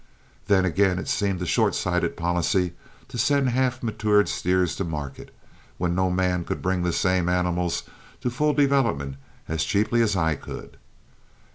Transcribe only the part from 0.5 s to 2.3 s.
again it seemed a short sighted